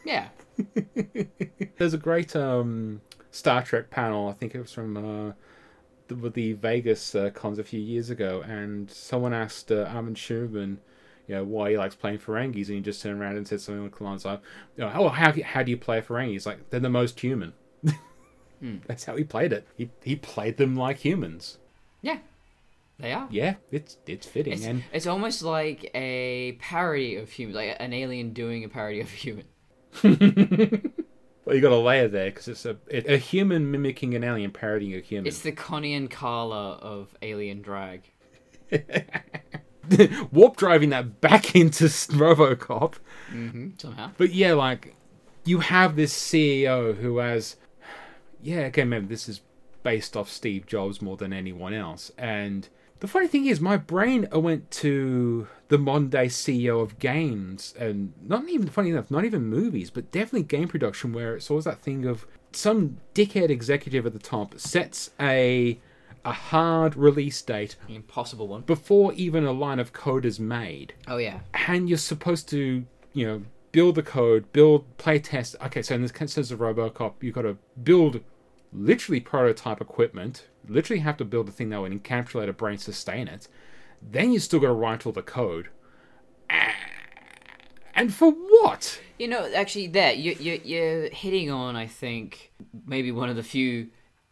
[0.06, 0.30] Yeah.
[1.78, 4.30] There's a great um, Star Trek panel.
[4.30, 5.34] I think it was from uh,
[6.08, 10.78] the, the Vegas uh, cons a few years ago, and someone asked uh, Armin Shimerman,
[11.28, 13.82] you know, why he likes playing Ferengis, and he just turned around and said something
[13.82, 16.70] along the lines you know, "Oh, how how do you play a Ferengi?" He's like,
[16.70, 17.52] "They're the most human."
[18.88, 19.68] That's how he played it.
[19.76, 21.58] He he played them like humans.
[22.02, 22.20] Yeah.
[23.02, 23.28] They are.
[23.32, 27.94] Yeah, it's it's fitting, It's, and it's almost like a parody of human, like an
[27.94, 29.46] alien doing a parody of a human.
[30.04, 34.94] well, you got a layer there because it's a a human mimicking an alien parodying
[34.96, 35.28] a human.
[35.28, 38.12] It's the Connie and Carla of alien drag.
[40.32, 42.96] warp driving that back into RoboCop.
[43.32, 44.12] Mm-hmm, somehow.
[44.18, 44.96] But yeah, like
[45.44, 47.56] you have this CEO who has,
[48.42, 49.42] yeah, okay, remember this is
[49.84, 52.12] based off Steve Jobs more than anyone else.
[52.18, 52.70] And
[53.02, 58.14] the funny thing is, my brain went to the modern day CEO of games, and
[58.26, 61.80] not even funny enough, not even movies, but definitely game production, where it's always that
[61.82, 65.80] thing of some dickhead executive at the top sets a
[66.24, 68.62] a hard release date The impossible one.
[68.62, 71.40] before even a line of code is made Oh yeah.
[71.68, 75.56] and you're supposed to, you know, build the code, build play test.
[75.66, 78.20] Okay, so in this sense of RoboCop, you've got to build
[78.72, 80.46] literally prototype equipment.
[80.68, 83.48] Literally have to build a thing that would encapsulate a brain, sustain it.
[84.02, 85.70] Then you still got to write all the code.
[87.94, 89.00] And for what?
[89.20, 91.76] You know, actually, there you you you're hitting on.
[91.76, 92.52] I think
[92.86, 93.90] maybe one of the few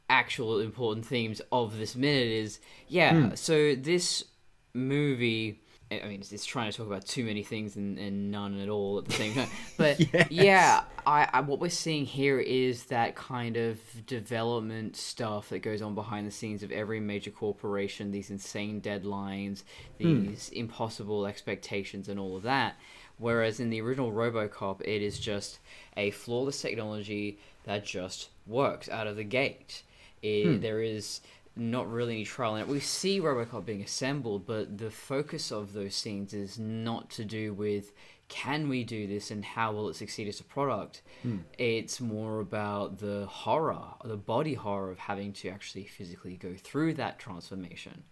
[0.09, 3.13] actual important themes of this minute is yeah.
[3.13, 3.35] Hmm.
[3.35, 4.25] So this
[4.73, 5.61] movie.
[5.91, 8.69] I mean, it's, it's trying to talk about too many things and, and none at
[8.69, 9.49] all at the same time.
[9.77, 15.59] But yeah, I, I what we're seeing here is that kind of development stuff that
[15.59, 18.11] goes on behind the scenes of every major corporation.
[18.11, 19.63] These insane deadlines,
[19.99, 20.27] hmm.
[20.27, 22.75] these impossible expectations, and all of that.
[23.17, 25.59] Whereas in the original RoboCop, it is just
[25.97, 29.83] a flawless technology that just works out of the gate.
[30.21, 30.61] It, hmm.
[30.61, 31.21] There is
[31.55, 32.67] not really any trial in it.
[32.67, 37.53] We see RoboCop being assembled, but the focus of those scenes is not to do
[37.53, 37.91] with
[38.29, 41.01] can we do this and how will it succeed as a product.
[41.23, 41.37] Hmm.
[41.57, 46.93] It's more about the horror, the body horror of having to actually physically go through
[46.93, 48.03] that transformation.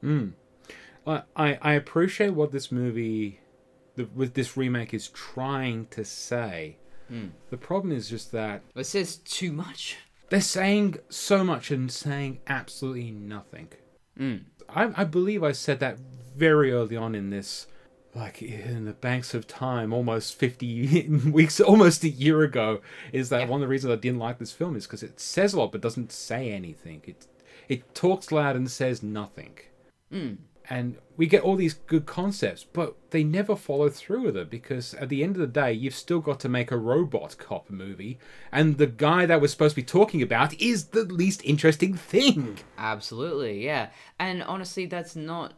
[0.00, 0.28] Hmm.
[1.06, 3.40] I I I appreciate what this movie,
[3.96, 6.78] the, with this remake, is trying to say.
[7.08, 7.28] Hmm.
[7.50, 9.96] The problem is just that It says too much.
[10.28, 13.68] They're saying so much and saying absolutely nothing.
[14.18, 14.44] Mm.
[14.68, 15.98] I, I believe I said that
[16.36, 17.66] very early on in this,
[18.14, 22.80] like in the banks of time, almost 50 weeks, almost a year ago,
[23.12, 25.54] is that one of the reasons I didn't like this film is because it says
[25.54, 27.02] a lot but doesn't say anything.
[27.04, 27.26] It,
[27.68, 29.58] it talks loud and says nothing.
[30.12, 30.38] Mm.
[30.70, 34.94] And we get all these good concepts, but they never follow through with it because
[34.94, 38.18] at the end of the day, you've still got to make a robot cop movie,
[38.50, 42.58] and the guy that we're supposed to be talking about is the least interesting thing.
[42.78, 43.90] Absolutely, yeah.
[44.18, 45.52] And honestly, that's not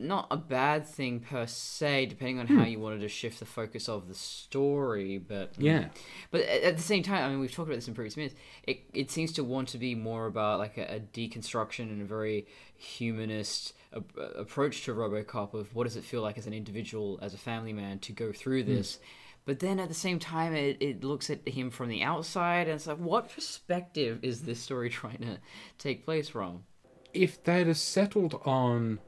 [0.00, 2.70] not a bad thing per se, depending on how hmm.
[2.70, 5.18] you wanted to shift the focus of the story.
[5.18, 5.64] But mm.
[5.64, 5.88] Yeah.
[6.30, 8.34] but at the same time, I mean, we've talked about this in previous minutes.
[8.64, 12.04] It it seems to want to be more about like a, a deconstruction and a
[12.04, 16.54] very humanist a, uh, approach to RoboCop of what does it feel like as an
[16.54, 18.74] individual, as a family man, to go through hmm.
[18.74, 18.98] this.
[19.46, 22.76] But then at the same time, it, it looks at him from the outside, and
[22.76, 25.38] it's like, what perspective is this story trying to
[25.78, 26.64] take place from?
[27.12, 29.00] If they'd have settled on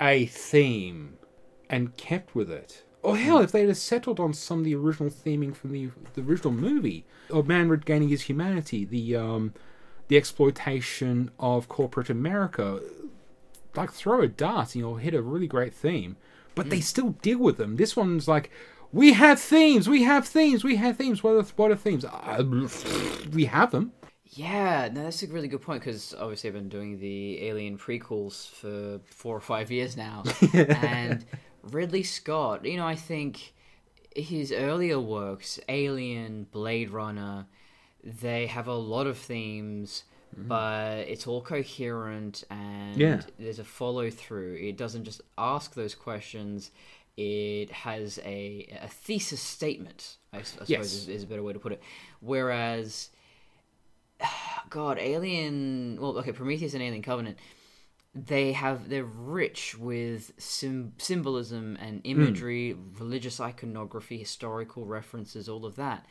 [0.00, 1.18] a theme
[1.68, 5.10] and kept with it, or hell, if they'd have settled on some of the original
[5.10, 9.54] theming from the the original movie, or man regaining his humanity, the um,
[10.08, 12.80] the exploitation of corporate America,
[13.76, 16.16] like throw a dart and you'll hit a really great theme.
[16.56, 17.76] But they still deal with them.
[17.76, 18.50] This one's like,
[18.92, 21.22] we have themes, we have themes, we have themes.
[21.22, 22.04] What are, what are themes?
[22.04, 22.42] Uh,
[23.32, 23.92] we have them.
[24.30, 28.48] Yeah, no, that's a really good point because obviously I've been doing the Alien prequels
[28.48, 30.22] for four or five years now,
[30.54, 31.24] and
[31.64, 32.64] Ridley Scott.
[32.64, 33.52] You know, I think
[34.14, 37.46] his earlier works, Alien, Blade Runner,
[38.04, 40.04] they have a lot of themes,
[40.36, 40.46] mm-hmm.
[40.48, 43.22] but it's all coherent and Yeah.
[43.38, 44.54] there's a follow through.
[44.60, 46.70] It doesn't just ask those questions.
[47.16, 50.86] It has a, a thesis statement, I suppose Yes.
[50.86, 51.82] is, is a better way to put it.
[52.20, 53.10] Whereas
[54.70, 55.98] God, Alien.
[56.00, 57.38] Well, okay, Prometheus and Alien Covenant.
[58.12, 65.76] They have they're rich with sim- symbolism and imagery, religious iconography, historical references, all of
[65.76, 66.06] that.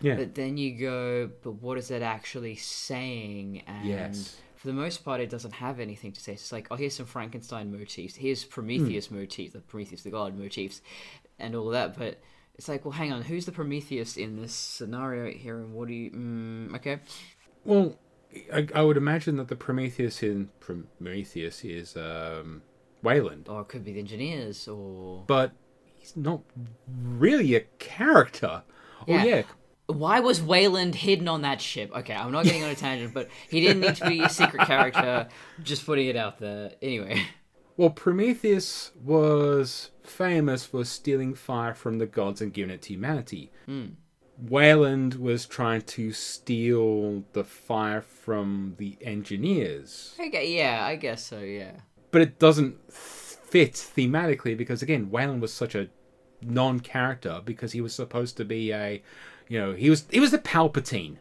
[0.00, 0.16] Yeah.
[0.16, 3.62] But then you go, but what is it actually saying?
[3.66, 4.36] And Yes.
[4.56, 6.32] for the most part, it doesn't have anything to say.
[6.32, 8.16] It's like, oh, here's some Frankenstein motifs.
[8.16, 10.80] Here's Prometheus motifs, the Prometheus the god motifs,
[11.38, 11.96] and all of that.
[11.98, 12.20] But
[12.54, 15.94] it's like, well, hang on, who's the Prometheus in this scenario here, and what do
[15.94, 16.10] you?
[16.10, 16.98] Mm, okay,
[17.64, 17.96] Well,
[18.52, 22.62] I, I would imagine that the Prometheus in Prometheus is um,
[23.02, 25.52] Weyland, or it could be the engineers, or but
[25.96, 26.40] he's not
[26.88, 28.62] really a character.
[29.06, 29.20] Yeah.
[29.20, 29.42] Oh yeah,
[29.86, 31.92] why was Weyland hidden on that ship?
[31.94, 34.66] Okay, I'm not getting on a tangent, but he didn't need to be a secret
[34.66, 35.28] character.
[35.62, 36.72] Just putting it out there.
[36.80, 37.22] Anyway,
[37.76, 43.50] Well, Prometheus was famous for stealing fire from the gods and giving it to humanity.
[44.48, 50.14] Weyland was trying to steal the fire from the engineers.
[50.18, 51.38] okay, yeah, I guess so.
[51.38, 51.72] Yeah,
[52.10, 55.88] But it doesn't fit thematically because, again, Weyland was such a
[56.42, 59.02] non character because he was supposed to be a.
[59.48, 61.16] You know, he was he was the Palpatine.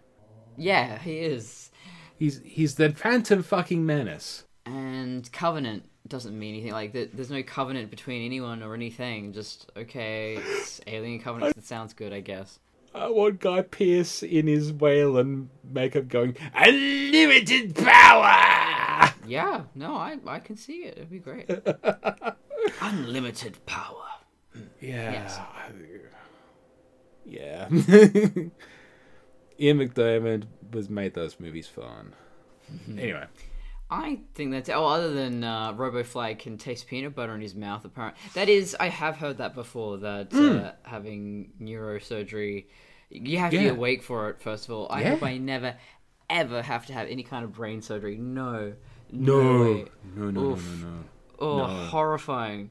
[0.57, 1.69] yeah, he is.
[2.17, 4.45] He's he's the Phantom fucking menace.
[4.65, 6.71] And covenant doesn't mean anything.
[6.71, 9.33] Like th- there's no covenant between anyone or anything.
[9.33, 11.55] Just okay, it's alien covenant.
[11.55, 12.59] That sounds good, I guess.
[12.93, 19.13] I want Guy Pearce in his Weyland makeup going, Unlimited power!
[19.25, 20.97] Yeah, no, I I can see it.
[20.97, 21.49] It'd be great.
[22.81, 24.07] Unlimited power.
[24.81, 25.11] Yeah.
[25.11, 25.39] Yes.
[27.25, 27.67] Yeah.
[29.59, 32.13] Ian McDiarmid was made those movies fun.
[32.71, 32.99] Mm-hmm.
[32.99, 33.25] Anyway.
[33.93, 37.83] I think that's oh, other than uh, RoboFly can taste peanut butter in his mouth.
[37.83, 39.97] Apparently, that is I have heard that before.
[39.97, 42.65] That uh, having neurosurgery,
[43.09, 43.71] you have to be Hmm.
[43.75, 44.41] Awake for it.
[44.41, 45.09] First of all, I Yeah.
[45.09, 45.75] hope I never,
[46.29, 48.17] ever have to have any kind of brain surgery.
[48.17, 48.73] No,
[49.11, 49.61] No.
[49.61, 49.85] way.
[50.15, 50.65] No, no, Oof.
[50.81, 51.03] no, no, no.
[51.39, 51.65] Oh, No.
[51.67, 52.69] horrifying.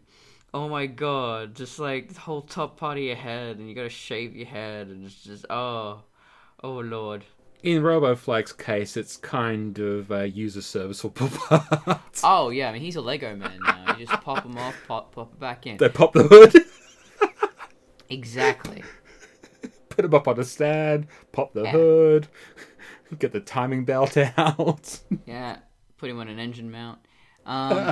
[0.54, 3.88] Oh my god, just like the whole top part of your head, and you gotta
[3.90, 6.02] shave your head, and it's just oh,
[6.64, 7.24] oh lord.
[7.62, 12.00] In RoboFlex's case, it's kind of a user serviceable part.
[12.24, 13.96] Oh yeah, I mean he's a Lego man now.
[13.98, 15.76] You just pop him off, pop pop it back in.
[15.76, 16.54] they pop the hood,
[18.08, 18.82] Exactly.
[19.90, 21.70] put him up on a stand, pop the Yeah.
[21.72, 22.28] hood,
[23.18, 24.98] get the timing belt out.
[25.26, 25.58] Yeah,
[25.98, 26.98] put him on an engine mount.
[27.44, 27.84] Um,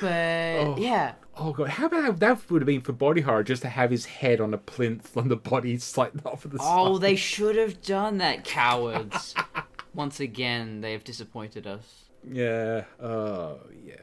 [0.00, 3.68] but yeah, Oh god, how about that would have been for body horror just to
[3.68, 7.02] have his head on a plinth and the body slightly off of the oh, side.
[7.02, 9.34] they should have done that, cowards.
[9.94, 12.04] Once again, they have disappointed us.
[12.28, 12.84] Yeah.
[13.00, 13.94] Oh yeah.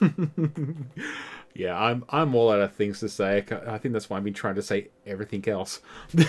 [1.54, 3.44] yeah, I'm I'm all out of things to say.
[3.66, 5.80] I think that's why I've been trying to say everything else.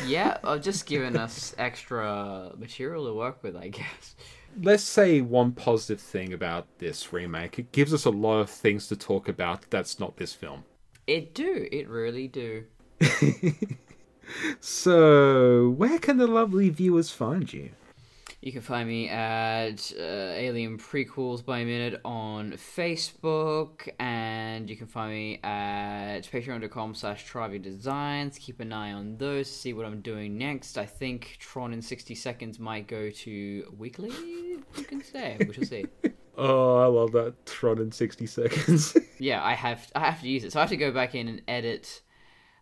[0.06, 4.16] Yeah, uh, just giving us extra material to work with, I guess.
[4.62, 7.60] Let's say one positive thing about this remake.
[7.60, 10.64] It gives us a lot of things to talk about that's not this film.
[11.08, 11.68] It do.
[11.72, 12.66] It really do.
[14.60, 17.72] So, where can the lovely viewers find you?
[18.42, 24.88] You can find me at uh, Alien Prequels by Minute on Facebook, and you can
[24.88, 27.26] find me at patreon.com slash
[27.62, 28.38] Designs.
[28.38, 30.78] Keep an eye on those to see what I'm doing next.
[30.78, 35.36] I think Tron in 60 Seconds might go to weekly, you can say.
[35.46, 35.86] We shall see.
[36.42, 38.96] Oh, I love that Tron in 60 seconds.
[39.20, 40.54] yeah, I have I have to use it.
[40.54, 42.02] So I have to go back in and edit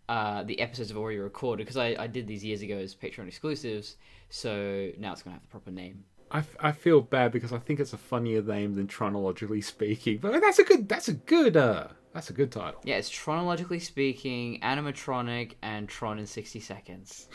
[0.10, 3.28] uh, the episodes I've already recorded because I, I did these years ago as Patreon
[3.28, 3.98] exclusives.
[4.30, 6.04] So now it's gonna have the proper name.
[6.30, 10.18] I, f- I feel bad because I think it's a funnier name than chronologically speaking,
[10.18, 12.82] but that's a good that's a good uh that's a good title.
[12.84, 17.28] Yeah, it's chronologically speaking, animatronic, and Tron in 60 seconds.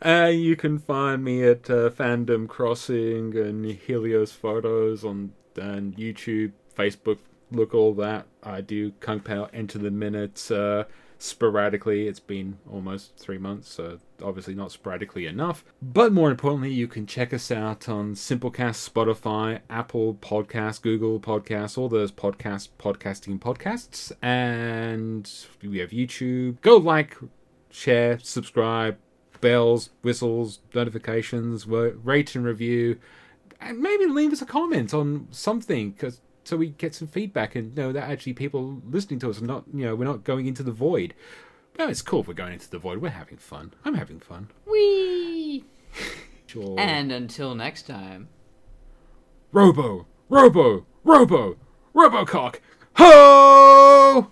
[0.04, 6.52] Uh, you can find me at uh, Fandom Crossing and Helios Photos on and YouTube,
[6.76, 7.18] Facebook.
[7.50, 8.26] Look all that.
[8.42, 10.84] I do Kung Pow Enter the Minute uh,
[11.18, 12.08] sporadically.
[12.08, 15.64] It's been almost three months, so obviously not sporadically enough.
[15.80, 21.78] But more importantly, you can check us out on Simplecast, Spotify, Apple Podcasts, Google Podcasts,
[21.78, 25.30] all those podcast podcasting podcasts, and
[25.62, 26.60] we have YouTube.
[26.60, 27.16] Go like,
[27.70, 28.98] share, subscribe
[29.40, 32.98] bells, whistles, notifications, rate and review,
[33.60, 37.74] and maybe leave us a comment on something, cause, so we get some feedback and
[37.74, 40.62] know that actually people listening to us are not, you know, we're not going into
[40.62, 41.12] the void.
[41.78, 42.98] No, it's cool if we're going into the void.
[42.98, 43.74] We're having fun.
[43.84, 44.48] I'm having fun.
[44.66, 45.64] Whee!
[46.48, 46.76] Sure.
[46.78, 48.28] And until next time.
[49.50, 51.56] Robo, Robo, Robo,
[51.92, 52.60] Robocock.
[52.94, 54.30] Ho!